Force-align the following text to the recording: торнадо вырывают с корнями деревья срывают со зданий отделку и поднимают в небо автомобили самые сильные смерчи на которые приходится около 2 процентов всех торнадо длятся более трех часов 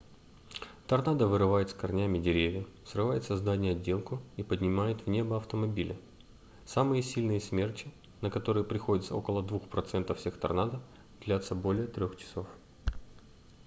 торнадо 0.87 1.27
вырывают 1.27 1.69
с 1.69 1.73
корнями 1.75 2.17
деревья 2.17 2.65
срывают 2.87 3.23
со 3.23 3.35
зданий 3.37 3.73
отделку 3.73 4.19
и 4.35 4.41
поднимают 4.41 5.01
в 5.03 5.07
небо 5.09 5.37
автомобили 5.37 5.95
самые 6.65 7.03
сильные 7.03 7.39
смерчи 7.39 7.93
на 8.21 8.31
которые 8.31 8.63
приходится 8.63 9.15
около 9.15 9.43
2 9.43 9.59
процентов 9.59 10.17
всех 10.17 10.39
торнадо 10.39 10.81
длятся 11.23 11.53
более 11.53 11.85
трех 11.85 12.17
часов 12.17 12.47